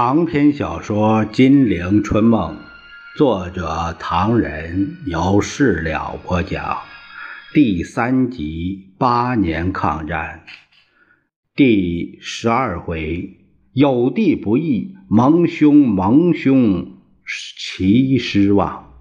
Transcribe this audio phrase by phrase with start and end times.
[0.00, 2.54] 长篇小说《金陵春梦》，
[3.18, 6.78] 作者唐人，由事了播讲。
[7.52, 10.44] 第三集八年抗战，
[11.56, 13.38] 第十二回：
[13.72, 16.92] 有地不义，蒙兄蒙兄
[17.56, 18.92] 齐失望。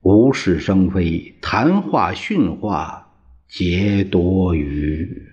[0.00, 3.10] 无事生非，谈话训话
[3.46, 5.25] 皆多余。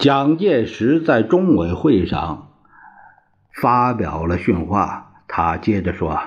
[0.00, 2.48] 蒋介石在中委会上
[3.60, 6.18] 发表了训话，他接着说：“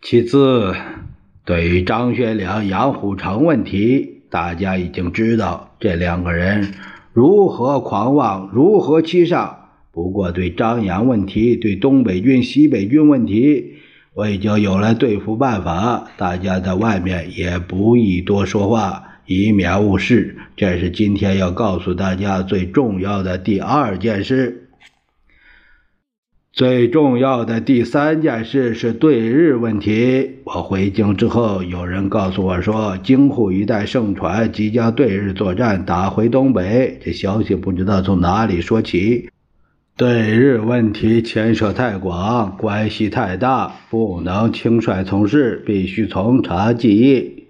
[0.00, 0.74] 其次，
[1.44, 6.72] 对于张学良、杨虎城问题，大家已经知道这两个人
[7.12, 9.58] 如何狂妄，如何欺上。
[9.92, 13.74] 不过，对张杨问题，对东北军、西北军问题，
[14.14, 24.70] 我已经有了对付办法，大家在外面也不宜多说话。”以免误事，这是今天要告诉大家最重要的第二件事。
[26.50, 30.36] 最重要的第三件事是对日问题。
[30.44, 36.98] 我回京之后，有人告诉我说，京沪一带盛传即将对日作战，打回东北。
[37.04, 39.28] 这消息不知道从哪里说起。
[39.98, 47.45] 对日问题牵涉太广，关系太大，不能轻率从事，必须从长计议。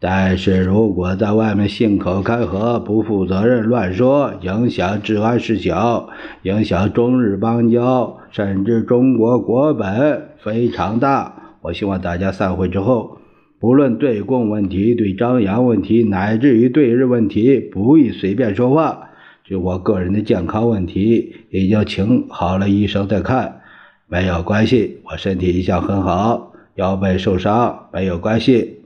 [0.00, 6.08] 但是如果在外面信口开河、不负责任、乱说，影响治安事小，
[6.42, 11.56] 影响中日邦交，甚至中国国本非常大。
[11.62, 13.18] 我希望大家散会之后，
[13.58, 19.08] 不论对共问题、对张扬问题，乃至于对日问题，不宜随便说话。
[19.44, 23.62] 就我个人的健康问题，已经请好了医生在看，
[24.06, 25.00] 没有关系。
[25.10, 28.77] 我身体一向很好，腰背受伤没有关系。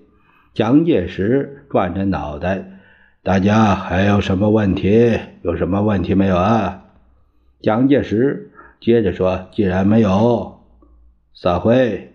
[0.54, 2.62] 蒋介石转着脑袋
[3.24, 5.18] ：“大家还有什么问题？
[5.40, 6.84] 有什么问题没有啊？”
[7.62, 10.60] 蒋介石接着说：“既然没有，
[11.34, 12.10] 散会。”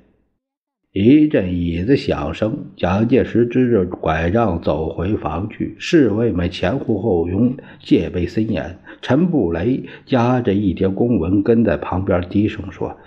[0.94, 5.75] 一阵椅子响声，蒋介石支着拐杖走回房去。
[5.80, 8.78] 侍卫们前呼后拥，戒备森严。
[9.02, 12.98] 陈布雷夹着一叠公文跟在旁边，低声说：“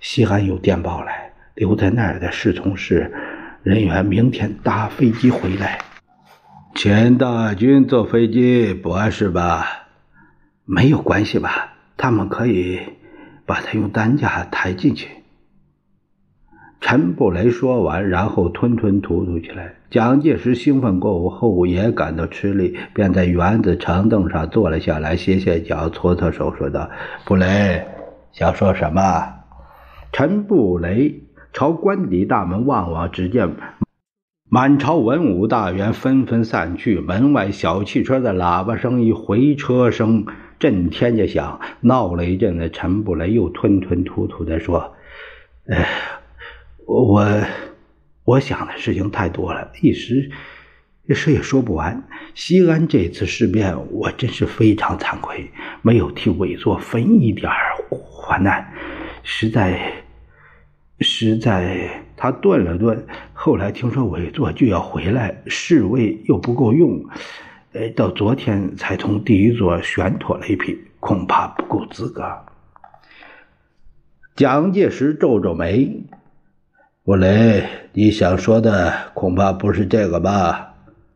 [0.00, 3.12] 西安有电报来，留在那儿的侍从是。”
[3.64, 5.80] 人员明天搭飞机回来。
[6.74, 9.86] 钱大军坐飞机不碍事吧？
[10.66, 11.72] 没有关系吧？
[11.96, 12.78] 他们可以
[13.46, 15.08] 把他用担架抬进去。
[16.82, 19.76] 陈布雷说完，然后吞吞吐吐起来。
[19.88, 26.90] 蒋介石兴奋过后也感到吃力，便在园子长凳上坐了下来，歇歇脚，搓搓手，说道
[27.24, 27.82] ：“布雷，
[28.30, 29.00] 想说什么？”
[30.12, 31.22] 陈布雷。
[31.54, 33.54] 朝官邸大门望望，只见
[34.50, 40.26] 满朝文武大员纷纷散去，门外小汽车的喇叭声与回车声
[40.58, 42.68] 震天的响，闹了一阵子。
[42.70, 44.94] 陈布雷又吞吞吐吐地说
[45.70, 45.88] ：“哎，
[46.86, 47.24] 我
[48.24, 50.32] 我想的事情太多了，一时
[51.06, 52.02] 一时也说不完。
[52.34, 57.48] 西安这次事变，我真是非常惭愧，没有替伪作分一点
[57.88, 58.72] 患难，
[59.22, 59.92] 实在。”
[61.00, 67.04] 实在，他顿了顿，后来听说委座就要回来，侍卫又不够用，
[67.72, 72.24] 呃，到昨天才从第一座选妥了一批，恐怕不够资格。
[74.36, 76.02] 蒋介石皱皱眉
[77.04, 80.74] ：“布雷，你想说的恐怕不是这个吧？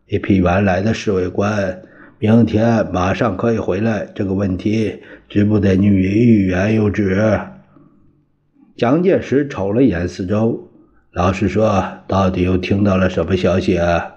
[0.08, 1.82] 一批原来的侍卫官，
[2.18, 7.40] 明天马上可以回来，这个问题只不得你欲言又止。”
[8.78, 10.68] 蒋介石瞅了眼四周，
[11.10, 14.14] 老实说，到底又听到了什么消息啊？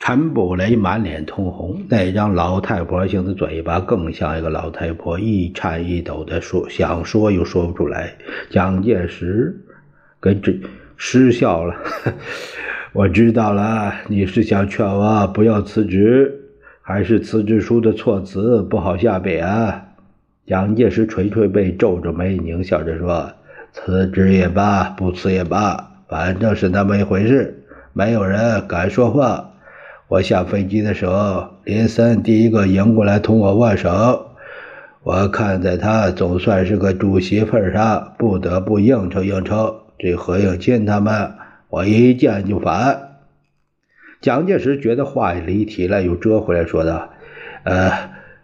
[0.00, 8.16] 陈布雷满脸通红，那张老太婆型的嘴巴更像一个老太婆，一颤一抖的说，想说又说不出来。
[8.50, 9.64] 蒋介石
[10.18, 10.52] 跟这
[10.96, 11.76] 失笑了，
[12.92, 16.50] 我知道了，你是想劝我不要辞职，
[16.82, 19.86] 还是辞职书的措辞不好下笔啊？
[20.48, 23.32] 蒋介石捶捶背，皱着眉，狞笑着说。
[23.74, 27.64] 辞职也罢，不辞也罢，反正是那么一回事。
[27.92, 29.50] 没有人敢说话。
[30.06, 34.30] 我下飞机的时候，林森第一个迎过来同我握手。
[35.02, 39.80] 我看在他总算是个主席份上，不得不应酬应酬。
[39.98, 41.32] 这何应钦他们，
[41.68, 43.16] 我一见就烦。
[44.20, 47.10] 蒋介石觉得话离题了，又折回来说道
[47.64, 47.90] ：“呃，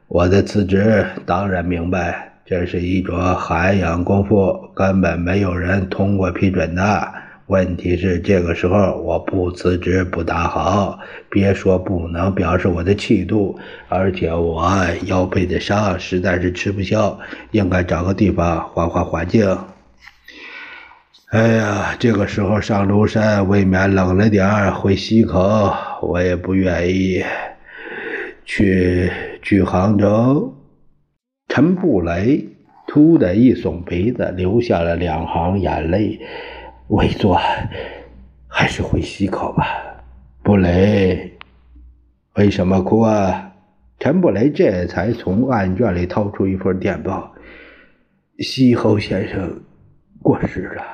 [0.08, 7.08] 我的辞职当然明白。”这是一种涵养功夫，根本没有人通过批准的。
[7.46, 10.98] 问题是这个时候我不辞职不大好，
[11.28, 13.56] 别说不能表示我的气度，
[13.88, 14.68] 而且我
[15.04, 17.16] 腰背的伤实在是吃不消，
[17.52, 19.56] 应该找个地方缓缓环境。
[21.30, 25.72] 哎呀，这个时候上庐山未免冷了点会吸口，
[26.02, 27.22] 我也不愿意
[28.44, 29.08] 去
[29.40, 30.52] 去杭州。
[31.50, 32.46] 陈布雷
[32.86, 36.20] 突的一耸鼻子，流下了两行眼泪。
[36.86, 37.36] 委座，
[38.46, 39.66] 还是回西口吧。
[40.44, 41.32] 布雷，
[42.36, 43.52] 为什么哭啊？
[43.98, 47.32] 陈布雷这才从案卷里掏出一份电报：
[48.38, 49.60] 西侯先生
[50.22, 50.84] 过世了。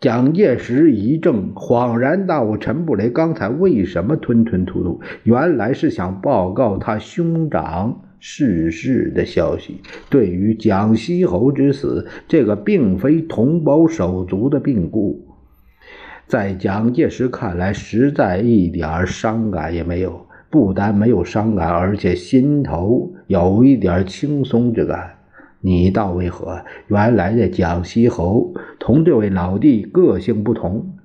[0.00, 5.00] 蒋介石一怔，恍然大悟：陈布雷刚才为什么吞吞吐吐？
[5.22, 8.00] 原来是想报告他兄长。
[8.26, 15.28] 逝世的消息，对于蒋锡侯之死，这个并非同胞手足的病故，
[16.26, 20.26] 在蒋介石看来，实在一点伤感也没有。
[20.48, 25.16] 不但没有伤感，而且心头有一点轻松之感。
[25.60, 26.64] 你道为何？
[26.88, 30.96] 原来这蒋锡侯同这位老弟个性不同。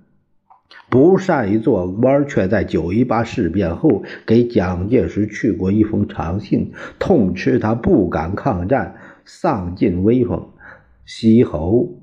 [0.90, 8.96] 不善于做官，却在九一八事变后给蒋介石去过一封长信，痛斥他不敢抗战，
[9.26, 10.50] 丧尽威风。
[11.06, 11.96] 西侯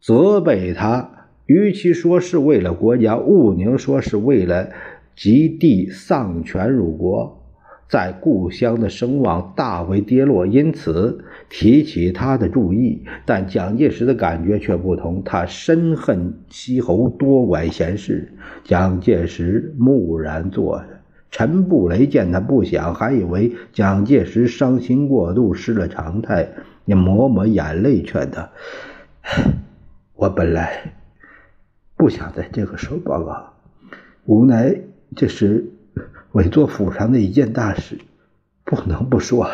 [0.00, 1.10] 责备他，
[1.46, 4.70] 与其说是为了国家，勿宁说是为了
[5.16, 7.39] 及第丧权辱国。
[7.90, 13.04] 在故乡的声望大为跌落，因此提起他的注意。
[13.26, 18.32] 但蒋介石的感觉却不同，他深恨西侯多管闲事。
[18.62, 20.84] 蒋介石木然坐着，
[21.32, 26.48] 陈布雷见他不想，还以为蒋介石伤心过度，失了常态，
[26.84, 28.50] 也抹抹眼泪，劝他
[30.14, 30.92] ：“我本来
[31.96, 33.52] 不想在这个时候报告，
[34.26, 34.76] 无奈
[35.16, 35.72] 这是。”
[36.32, 37.98] 委座府上的一件大事，
[38.64, 39.50] 不能不说。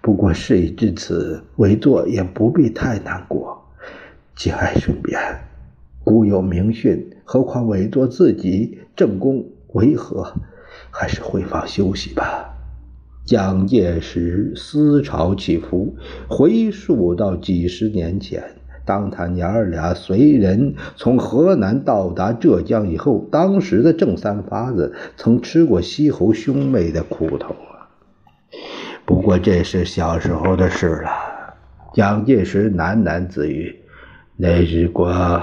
[0.00, 3.66] 不过事已至此，委座也不必太难过。
[4.34, 5.20] 节哀顺变，
[6.02, 9.44] 古有名训，何况委座自己正宫，
[9.74, 10.32] 为何
[10.90, 12.54] 还是回房休息吧？
[13.26, 15.94] 蒋介石思潮起伏，
[16.26, 18.42] 回溯到几十年前。
[18.88, 27.84] 当他娘儿俩随人从河南到达浙江以后，当时的郑三发子曾吃过西侯兄妹的苦头啊。
[29.04, 31.10] 不过这是小时候的事了。
[31.92, 33.76] 蒋介石喃喃自语
[34.36, 35.42] ：“那日光，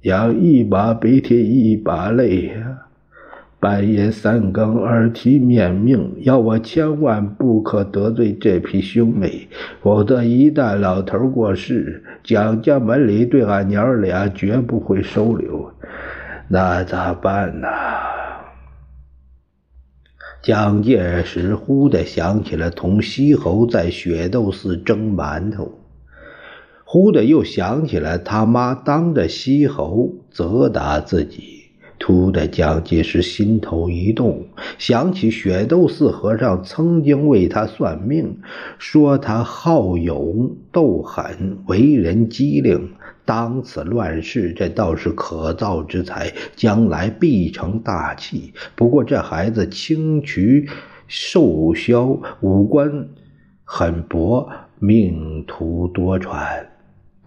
[0.00, 2.85] 养一把鼻涕一把泪呀。”
[3.66, 9.48] 半夜三更，耳提面命，要我千万不可得罪这批兄妹，
[9.82, 15.72] 否则一旦老头过世，蒋家门里对俺娘俩绝不会收留。
[16.46, 17.66] 那咋办呢？
[20.42, 25.80] 蒋介石忽地想起了同西侯在雪窦寺蒸馒头，
[26.84, 31.55] 忽地又想起了他妈当着西侯责打自己。
[32.06, 34.46] 突的蒋介石心头一动，
[34.78, 38.38] 想起雪窦寺和尚曾经为他算命，
[38.78, 42.90] 说他好勇斗狠，为人机灵。
[43.24, 48.52] 当此乱世，这倒是可造之才，将来必成大器。
[48.76, 50.68] 不过这孩子清渠
[51.08, 53.08] 瘦削，五官
[53.64, 54.48] 很薄，
[54.78, 56.66] 命途多舛。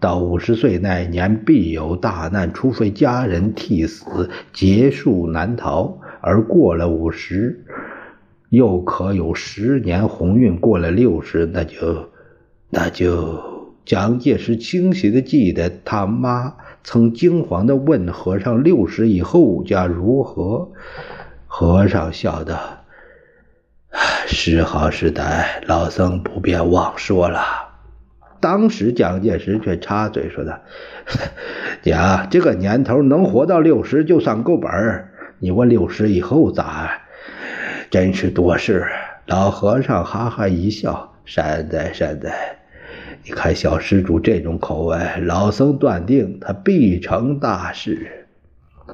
[0.00, 6.00] 到五十岁那年，必有大难，除非家人替死，劫数难逃。
[6.22, 7.64] 而过了五十，
[8.48, 12.08] 又可有十年鸿运；过了六十，那就
[12.70, 13.48] 那就……
[13.86, 16.54] 蒋介石清晰的记得，他妈
[16.84, 20.70] 曾惊慌的问和尚：“六十以后将如何？”
[21.48, 22.56] 和尚笑道
[24.28, 27.40] ：“时好时歹，老僧不便妄说了。”
[28.40, 30.58] 当时蒋介石却插嘴说道
[31.84, 35.10] ：“娘，这个年头能活到六十就算够本儿。
[35.38, 36.90] 你问六十以后咋？
[37.90, 38.86] 真是多事。”
[39.26, 42.32] 老和尚哈哈一笑：“善哉善哉，
[43.24, 48.19] 你看小施主这种口吻，老僧断定他必成大事。”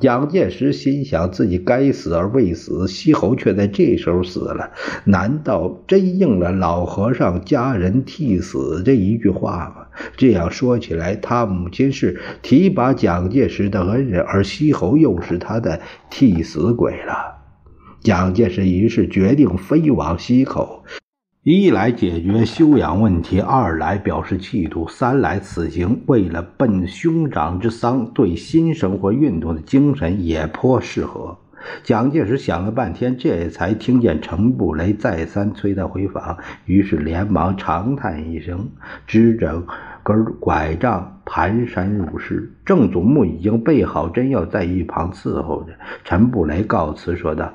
[0.00, 4.71] 蒋介石心想：自己该死而未死，西侯却在这时候死了，
[5.05, 9.87] 难道真应了老和尚家人替死这一句话吗？
[10.17, 17.37] 这样说起来，他母亲是提拔蒋介石的恩人，而西侯又是他的替死鬼了。
[18.00, 20.85] 蒋介石于是决定飞往西口。
[21.49, 31.38] 一来解决修养问题，二来表示气度，三来此行为了奔兄长之丧，对新生活运动的精神也颇适合。
[31.85, 38.69] 蒋介石想了半天，这才听见陈布雷再三催他回访，于是连忙长叹一声，
[39.07, 39.62] 支着
[40.03, 42.53] 根拐杖蹒跚入室。
[42.65, 45.69] 郑祖木已经备好针药，在一旁伺候着。
[46.03, 47.53] 陈布雷告辞说道。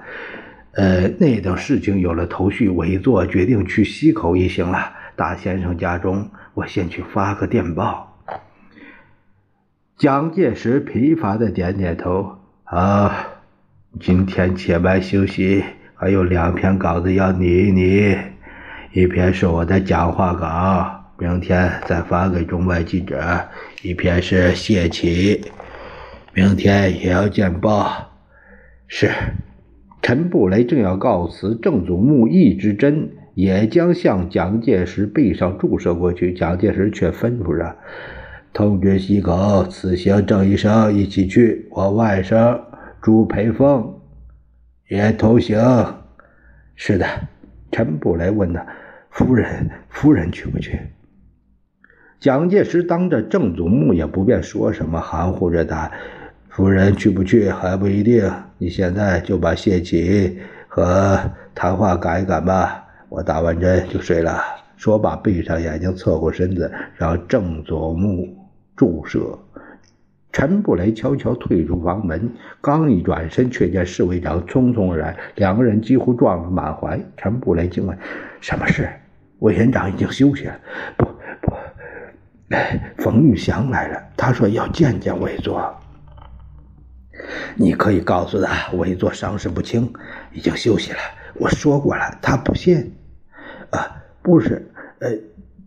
[0.74, 4.94] 呃，那等事情有了头绪，委座决定去西口一行了。
[5.18, 8.18] 大先生家中，我先去发个电报。
[9.98, 12.38] 蒋介石疲乏的点点头。
[12.64, 13.28] 啊，
[14.00, 15.62] 今天且慢休息，
[15.94, 18.18] 还有两篇稿子要拟一拟。
[18.94, 23.18] 一篇是我的讲话稿，明天再发给中外记者；
[23.82, 25.42] 一篇是谢启，
[26.34, 28.10] 明天也要见报。
[28.88, 29.12] 是。
[30.02, 37.78] 陈布雷正要告辞，郑祖木一支针也将向蒋介石背上注射过去，蒋介石却吩咐着
[38.52, 42.60] ：“通知西口，此行郑医生一起去，我外甥
[43.02, 43.94] 朱培峰
[44.90, 45.60] 也同行。”
[46.76, 47.06] 是的，
[47.72, 48.66] 陈布雷问他
[49.12, 50.80] ：“夫人，夫人去不去？”
[52.20, 55.92] 蒋介石当着郑祖木也不便说什么，含糊着答。
[56.52, 61.18] 夫人去不去还不一定，你现在就把谢启和
[61.56, 62.84] 谈话赶一赶吧。
[63.08, 64.44] 我打完针就睡了。
[64.76, 68.28] 说罢，闭上眼睛，侧过身子，让郑佐木
[68.76, 69.40] 注射。
[70.34, 72.30] 陈布雷悄悄退出房门，
[72.60, 77.00] 刚一转身，却见侍卫长匆匆而来，两个人几乎撞了满怀。
[77.16, 77.98] 陈布雷惊问
[78.42, 78.90] ：“什么事？”
[79.40, 80.60] 委员长已经休息了。
[80.98, 81.06] 不
[81.42, 81.54] 不，
[82.98, 85.74] 冯玉祥来了，他说要见见委座。
[87.56, 89.92] 你可以告诉他，委座伤势不轻，
[90.34, 91.00] 已经休息了。
[91.36, 92.94] 我说过了，他不信。
[93.70, 95.10] 啊，不是，呃，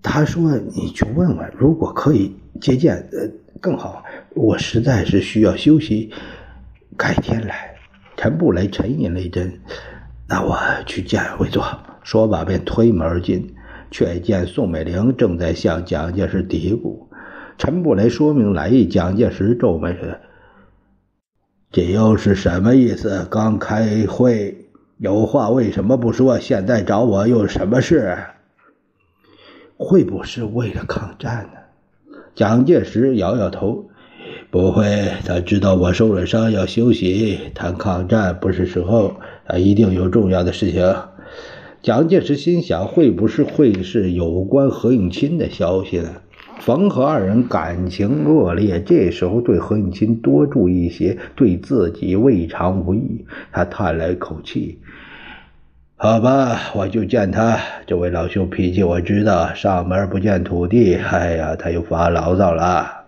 [0.02, 4.04] 他说你去问问，如果可以接见，呃，更好。
[4.34, 6.12] 我实在是需要休息，
[6.96, 7.74] 改天来。
[8.16, 9.60] 陈布雷沉吟了一阵，
[10.28, 11.64] 那我去见委座。
[12.02, 13.54] 说罢便推门而进，
[13.90, 17.06] 却见宋美龄正在向蒋介石嘀咕。
[17.56, 19.96] 陈布雷说明来意，蒋介石皱眉。
[21.74, 23.26] 这又是什么意思？
[23.28, 26.38] 刚开会有话为什么不说？
[26.38, 28.16] 现在找我有什么事？
[29.76, 32.14] 会不是为了抗战呢？
[32.36, 33.86] 蒋介石摇摇头，
[34.52, 35.14] 不会。
[35.26, 39.16] 他知道我受了伤要休息，谈抗战不是时候。
[39.44, 40.94] 他一定有重要的事情。
[41.82, 46.22] 蒋介石心想，会不是会是有关何应钦的消息呢？
[46.64, 53.26] 冯和二人感情恶劣，这时候对何应钦多注意一些，对自己未尝无益。
[53.52, 54.80] 他叹了一口气
[55.94, 57.58] ：“好吧，我就见他。
[57.86, 63.04] 这位老兄脾气我知道，上门不见土地，哎呀，他又发牢骚了。”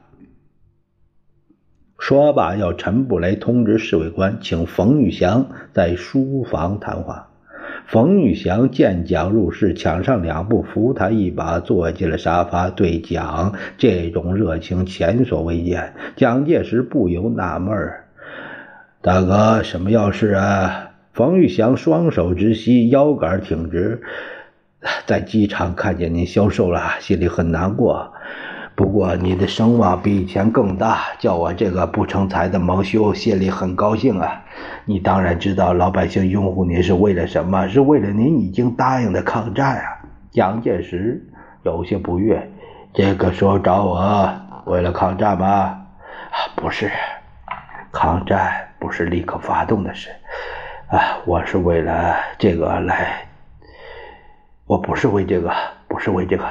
[1.98, 7.30] 说罢，要陈布雷通知侍卫官，请冯玉祥在书房谈话。
[7.86, 12.68] 冯玉祥见蒋入室，抢上两步，扶他一把，坐进了沙发。
[12.68, 15.94] 对蒋这种热情前所未见。
[16.16, 18.04] 蒋介石不由纳闷儿
[19.00, 24.02] ：“大哥，什么要事啊？”冯玉祥双手直膝，腰杆挺直，
[25.06, 28.12] 在机场看见您消瘦了，心里很难过。
[28.76, 34.44] 不过你的声望比以前更大，叫我这个不成才的蒙羞，心里很高兴啊！
[34.84, 37.66] 你当然知道老百姓拥护您是为了什么？
[37.68, 39.98] 是为了您已经答应的抗战啊！
[40.30, 41.26] 蒋介石
[41.62, 42.50] 有些不悦，
[42.92, 44.30] 这个时候找我
[44.66, 45.82] 为了抗战吗？
[46.54, 46.90] 不是，
[47.90, 50.10] 抗战不是立刻发动的事
[50.88, 51.16] 啊！
[51.24, 53.26] 我是为了这个来，
[54.66, 55.50] 我不是为这个，
[55.88, 56.44] 不是为这个。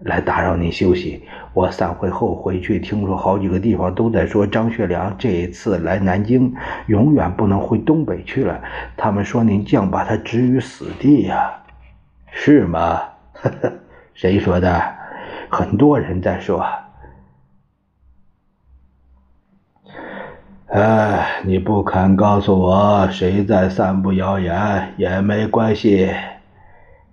[0.00, 1.22] 来打扰您休息。
[1.52, 6.54] 我散会后回去，听说好几个地方都在说张学良这一次来南京，
[6.86, 8.60] 永远不能回东北去了。
[8.96, 11.52] 他们说您将把他置于死地呀，
[12.30, 13.00] 是吗？
[13.32, 13.72] 呵 呵
[14.14, 14.82] 谁说的？
[15.48, 16.66] 很多人在说。
[20.66, 26.10] 哎，你不肯告诉我谁在散布谣言也没关系。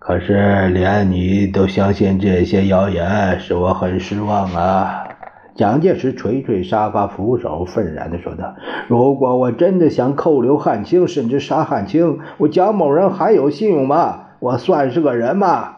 [0.03, 5.07] 可是连你都相信这些谣言，使我很失望啊！
[5.53, 8.55] 蒋介石捶捶沙发扶手，愤然地说道
[8.89, 14.29] ：“如果我真的想扣留汉卿，甚至杀汉卿，我蒋某人还有信用吗？
[14.39, 15.75] 我算是个人吗？”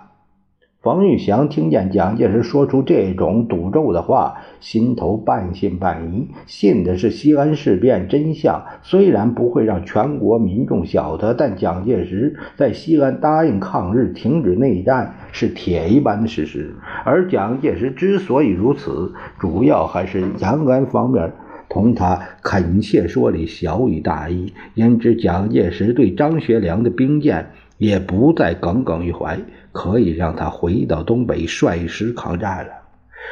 [0.83, 16.75] 冯玉祥听见蒋介石说出这种赌咒的话，心头半信半疑，信的是西安事变真相，虽然不会让全国民众晓得，但蒋介石在西安答应抗日、停止内战是铁一般的事实。
[17.05, 21.31] 而蒋介石之所以如此，主要还是延安方面
[21.69, 29.39] 同他恳切说理小以大义，因之蒋介石对张学良的兵谏也不再耿耿于怀。
[29.72, 32.72] 可以让他回到东北率师抗战了。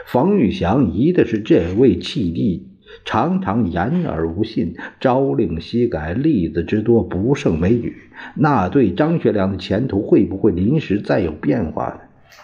[0.07, 2.67] 冯玉祥疑的是这位弃弟
[3.05, 7.95] 常常言而无信，朝令夕改，例子之多不胜枚举。
[8.33, 11.99] 那对张学良的前途会不会临时再有变化呢？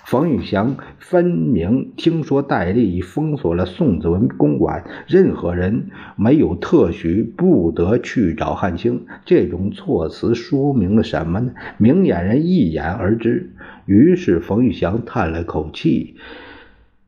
[0.06, 9.06] 冯玉祥分明听说戴笠已封锁了宋子文公馆，任何人没有特许不得去找汉卿。
[9.26, 11.54] 这种措辞说明了什么呢？
[11.78, 13.54] 明眼人一眼而知。
[13.86, 16.18] 于是冯玉祥叹了口气：“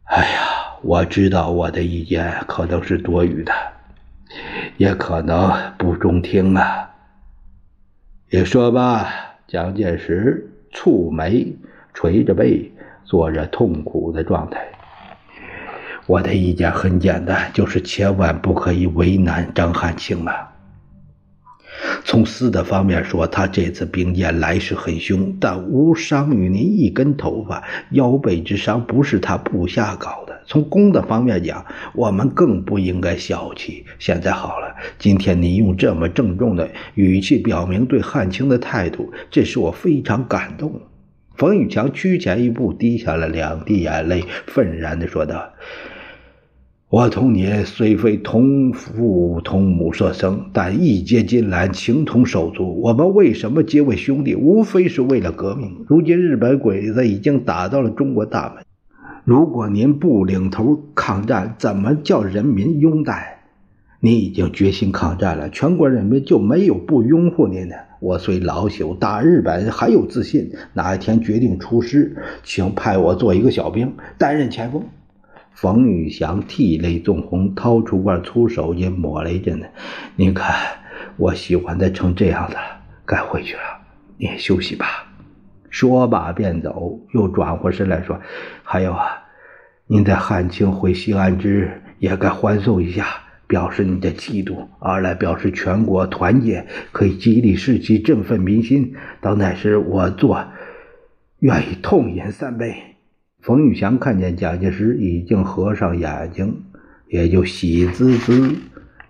[0.04, 3.52] 哎呀，我知道我的意见可能是多余的，
[4.78, 6.92] 也可能不中听啊。
[8.30, 9.08] 也说吧。”
[9.50, 11.58] 蒋介石蹙眉，
[11.94, 12.72] 垂着背。
[13.06, 14.64] 做着痛苦的状态。
[16.06, 20.48] 我的意见很简单，就是千万不可以为难张汉卿了。
[22.06, 30.40] 从私的方面说，他这次兵谏来势很凶，但无伤于您一根头发，腰背之伤不是他部下搞的。
[30.46, 31.66] 从公的方面讲，
[31.96, 33.84] 我们更不应该小气。
[33.98, 40.80] 现在好了，今天你用这么郑重的语气表明对汉卿的态度，这使我非常感动。
[41.40, 45.54] 冯玉强趋前一步，滴下了两滴眼泪，愤然地说道
[46.92, 52.82] ：“我同你虽非同父同母所生，但义结金兰，情同手足。
[52.82, 54.36] 我们为什么结为兄弟？
[54.36, 55.86] 无非是为了革命。
[55.88, 58.66] 如今日本鬼子已经打到了中国大门，
[59.24, 63.44] 如果您不领头抗战，怎么叫人民拥戴？
[64.02, 70.52] 你已经决心抗战了，全国人民就没有不拥护您的。”我虽老朽，打日本还有自信。
[70.74, 74.84] 哪一天决定出师，请派我做一个小兵，担任前锋。
[75.54, 79.68] 冯玉祥涕泪纵横，掏出罐粗手巾抹了一阵子。
[80.16, 80.56] 您看，
[81.18, 82.62] 我喜欢的成这样子了，
[83.06, 83.62] 该回去了。
[84.18, 85.06] 您休息吧。
[85.70, 88.20] 说罢便走，又转过身来说
[88.64, 89.24] ：“还有啊，
[89.88, 93.06] 您在汉卿回西安之也该欢送一下。”
[93.50, 98.94] 表示你的嫉妒，二来表示全国团结，可以激励士气，振奋民心。
[99.22, 100.46] 到那时我做，
[101.40, 102.76] 愿意痛饮三杯。
[103.42, 106.62] 冯玉祥看见蒋介石已经合上眼睛，
[107.08, 108.56] 也就喜滋滋，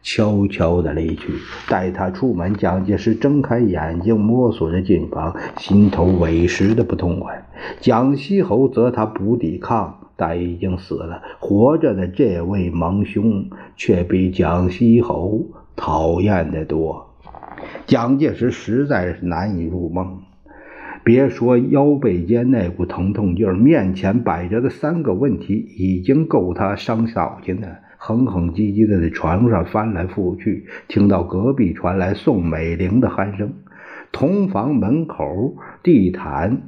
[0.02, 1.34] 悄悄的离去。
[1.67, 7.45] 带他出门，蒋介石睁开眼睛，摸索着进房，心头委实的不痛快。
[7.82, 9.99] 蒋锡侯则他不抵抗。
[10.19, 17.15] 但已经死了，活着的这位盟兄却比蒋锡侯讨厌的多。
[17.86, 20.19] 蒋介石实在是难以入梦。
[21.01, 27.77] 别说腰背间那股疼痛劲儿，面前摆着的三个问题已经够他伤脑筋的。
[27.97, 33.53] 哼哼唧唧的在床上翻来覆去，听到隔壁传来宋美龄的鼾声，
[34.12, 36.62] 同房门口地毯。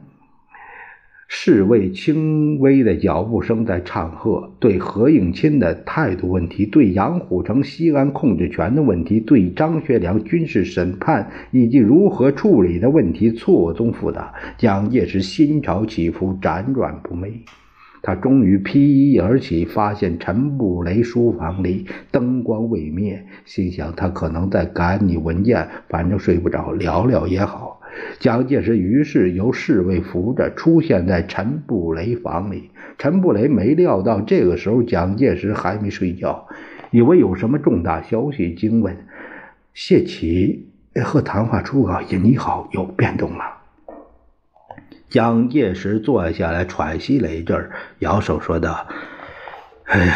[1.34, 14.34] 侍卫轻微的脚步声在唱和，对何应钦的态度问题，对杨虎城西安控制权的问题，对张学良军事审判以及如何处理的问题，错综复杂。
[14.58, 17.32] 蒋介石心潮起伏，辗转不寐。
[18.02, 27.80] 他终于披衣而起，发现陈布雷书房里灯光未灭，心想他可能在赶你文件，反正睡不着，聊聊也好。
[28.20, 32.72] 蒋介石于是由侍卫扶着出现在陈布雷房里。
[32.98, 36.48] 陈布雷没料到这个时候蒋介石还没睡觉，
[36.90, 38.96] 以为有什么重大消息，惊问
[39.74, 40.70] ：“谢启
[41.04, 43.46] 和谈话初稿你好，有变动吗？”
[45.12, 47.70] 蒋介石坐下来喘息了一阵，
[48.00, 48.88] 摇手说道
[49.84, 50.16] ：“哎呀，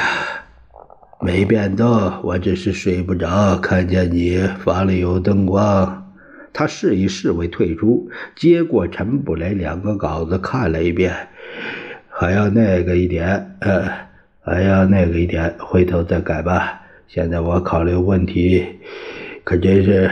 [1.20, 6.14] 没变动，我只是睡不着，看见你房里有灯光。”
[6.54, 11.28] 他示意侍卫退出，接过陈布雷两个稿子看了一遍，
[12.08, 13.92] 还要那个一点，呃，
[14.42, 16.84] 还要那个一点，回头再改吧。
[17.10, 18.66] 现在我考虑问题，
[19.44, 20.10] 可真是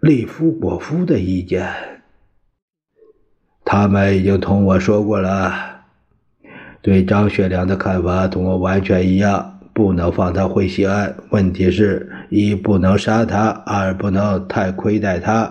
[0.00, 1.68] 利夫果夫的意见，
[3.72, 5.50] 他们已经同我说过了，
[6.82, 9.60] 对张学良的看法同我完全一样。
[9.72, 11.14] 不能放他回西安。
[11.30, 15.50] 问题是：一不能杀他，二不能太亏待他。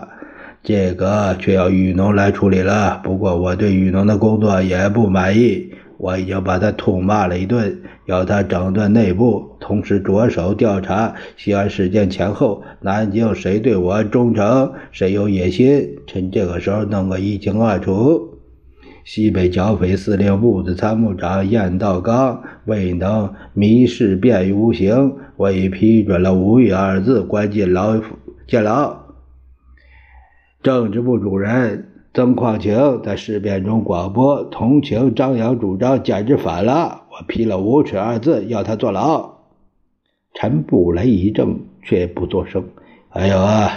[0.62, 3.00] 这个却要雨农来处理了。
[3.02, 7.81] 不过我对雨农的工作也不满意，我已经把他痛骂了一顿，
[8.12, 18.28] 要他整顿内部，同时着手调查西安事件前后南京谁对我忠诚，谁有野心，趁这个时候弄个一清二楚。
[19.02, 27.98] 西北剿匪司令部的参谋长晏道刚未能密事便于无形，我已批准了“无语”二字，关进牢
[28.46, 28.94] 监牢。
[30.62, 37.01] 政治部主任曾矿情在事变中广播同情张扬主张，简直反了！
[37.12, 39.30] 我批了“无耻”二字，要他坐牢。
[40.32, 42.64] 陈布雷一怔，却不作声。
[43.10, 43.70] 还有啊。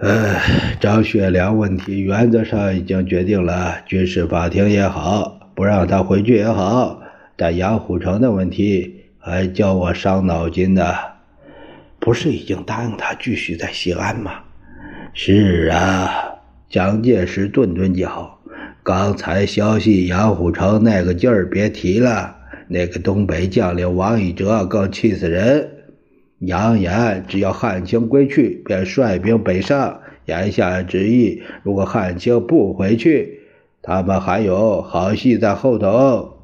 [0.00, 0.40] 呃，
[0.80, 7.02] 张学良问题原则上已经决定了，军事法庭也好，不让他回去也好。
[7.36, 10.82] 但杨虎城的问题还叫我伤脑筋呢。
[12.00, 14.32] 不是已经答应他继续在西安吗？
[15.12, 16.08] 是啊，
[16.70, 18.35] 蒋介石顿顿叫。
[18.86, 22.36] 刚才消息，杨虎城那个劲儿别提了。
[22.68, 25.68] 那个东北将领王以哲更气死人。
[26.38, 30.02] 扬言只要汉卿归去，便率兵北上。
[30.26, 33.40] 言下之意，如果汉卿不回去，
[33.82, 36.36] 他们还有好戏在后头。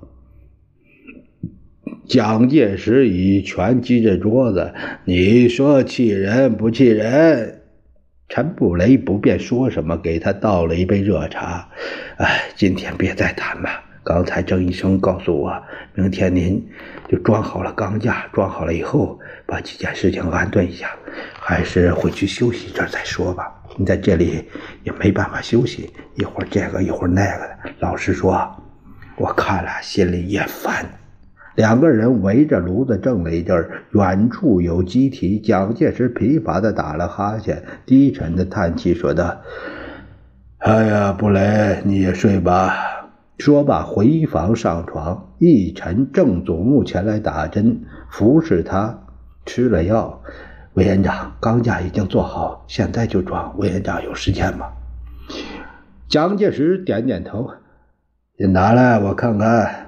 [2.09, 4.75] 蒋介石已拳击着桌子
[5.07, 7.61] ：“你说气人不气人？”
[8.35, 11.69] 陈布雷不便说什么，给他倒了一杯热茶。
[12.17, 13.69] 哎，今天别再谈了。
[14.03, 16.67] 刚才郑医生告诉我，明天您
[17.11, 19.21] 就装好了钢架，装好了以后。
[19.45, 20.89] 把几件事情安顿一下，
[21.39, 23.53] 还是回去休息一阵再说吧。
[23.77, 24.43] 你在这里
[24.83, 27.59] 也没办法休息，一会儿这个一会儿那个的。
[27.81, 28.51] 老实说，
[29.17, 30.87] 我看了心里也烦。
[31.55, 35.39] 两个人围着炉子正了一阵儿远处有机体。
[35.39, 39.43] 蒋介石疲乏的打了哈欠，低沉的叹气说道
[40.59, 42.75] ：“哎呀，布雷，你也睡吧。”
[43.39, 45.31] 说罢回房上床。
[45.39, 49.01] 一晨，郑祖木前来打针，服侍他。
[49.45, 50.23] 吃了药，
[50.75, 53.59] 委员长，钢架已经做好，现在就装。
[53.59, 54.69] 委员长有时间吗？
[56.09, 57.51] 蒋介石点点头，
[58.39, 59.82] 你拿来我看看。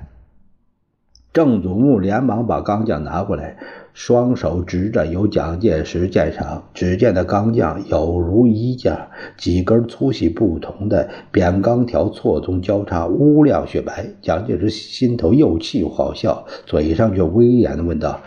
[1.35, 3.57] 郑祖木连忙把钢匠拿过来，
[3.92, 6.62] 双手执着，由蒋介石鉴赏。
[6.75, 14.07] 只见那钢匠有如衣架，几根粗细不同的扁钢条错综交叉，乌亮雪白。
[14.23, 18.20] 蒋介石心头又气又好笑，嘴上却威严的问道。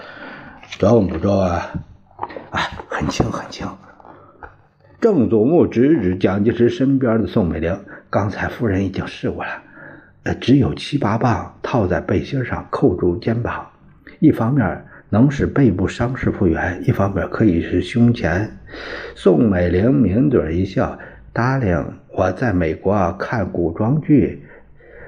[0.78, 1.72] 重不重啊？
[2.52, 3.66] 啊，很轻很轻。
[5.00, 9.50] 郑祖木指指蒋介石身边的宋美龄，刚才夫人已经试过了，
[10.24, 13.66] 呃，只有七八磅，套在背心上，扣住肩膀，
[14.20, 18.50] 一方面能使背部伤势复原，一方面可以使胸前。
[19.16, 21.00] 宋美龄抿嘴一笑，
[21.32, 24.44] 答应我在美国看古装剧。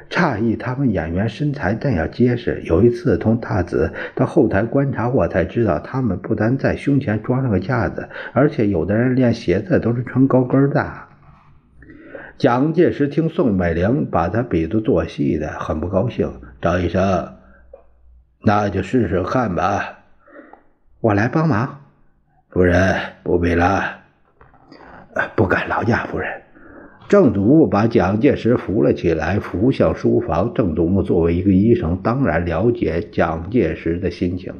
[0.09, 2.61] 诧异，他们演员身材那样结实。
[2.65, 11.08] 有一次同大子到后台观察，我才知道他们不但在胸前装上个架子，而且有的人连鞋子都是穿高跟的。
[12.39, 16.39] 蒋介石听宋美龄把他比作做戏的，很不高兴。
[16.61, 17.35] 张医生，
[18.43, 19.99] 那就试试看吧。
[21.01, 21.81] 我来帮忙。
[22.49, 23.99] 夫人不必了，
[25.35, 26.38] 不敢劳驾夫人。
[27.09, 30.51] 郑祖木把蒋介石扶了起来，扶向书房。
[30.53, 34.53] 郑祖木作为一个医生，当然了解蒋介石的心情。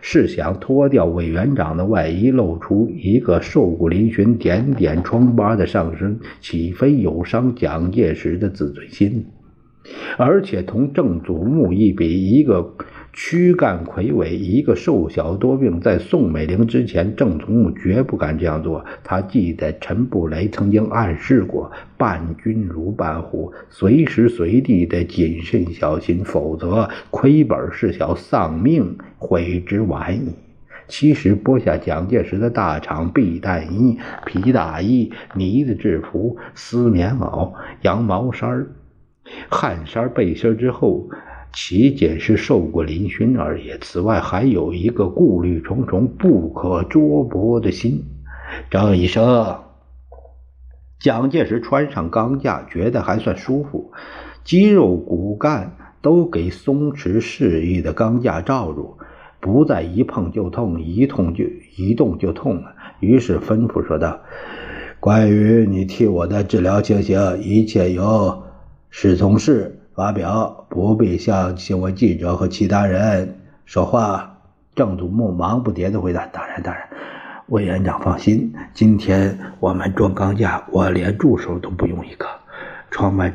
[0.00, 9.26] 是想脱掉委员长的外衣，露出一个瘦骨嶙峋、点点疮疤的上身，岂非有伤蒋介石的自尊心？
[10.16, 12.74] 而且同郑祖木一比，一个。
[13.18, 18.84] 躯干魁伟，一个瘦小多病，在宋美龄之前，郑从木绝不敢这样做。
[19.02, 30.34] 他记得陈布雷曾经暗示过：“伴君如伴虎，随时随地的谨慎小心，否则亏本事小，丧命悔之晚矣。”
[30.86, 38.66] 其实剥下蒋介石的大厂避弹衣、皮大衣、呢子制服、丝棉袄、羊毛衫、
[39.48, 41.08] 汗衫背心之后。
[41.56, 43.70] 其仅是受过嶙峋而已。
[43.80, 48.04] 此外，还有一个顾虑重重、不可捉摸的心。
[48.70, 49.56] 张医生，
[51.00, 53.90] 蒋介石穿上钢架，觉得还算舒服，
[54.44, 58.98] 肌肉骨干都给松弛适宜的钢架罩住，
[59.40, 61.46] 不再一碰就痛，一痛就
[61.78, 62.74] 一动就痛了。
[63.00, 64.20] 于是吩咐说道
[65.00, 68.42] ：“关于你替我的治疗情形，一切由
[68.90, 74.34] 史从事。”发表不必向新闻记者和其他人说话。
[74.74, 76.86] 郑祖木忙不迭地回答：“当然，当然，
[77.48, 82.26] 委员长放心，今天我们装钢架，我连助手都不用一个，
[82.90, 83.32] 窗外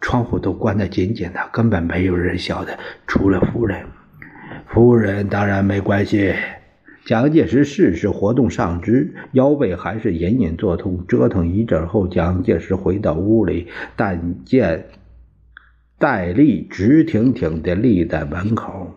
[0.00, 3.84] 窗户都关得紧紧的，根本没有人晓得，除了夫人。
[4.68, 6.32] 夫人当然没关系。
[7.04, 11.04] 蒋介石试试活动上肢，腰背还是隐隐作痛。
[11.08, 14.86] 折腾一阵后，蒋介石回到屋里，但见
[15.98, 18.94] 戴笠直挺挺地立在门口。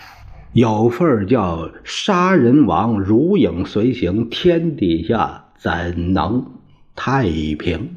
[0.53, 6.45] 有份叫“杀人王如影随形”，天底下怎能
[6.95, 7.25] 太
[7.59, 7.96] 平？